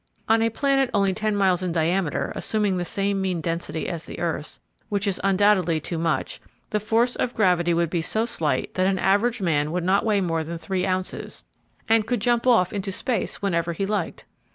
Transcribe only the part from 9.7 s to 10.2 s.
would not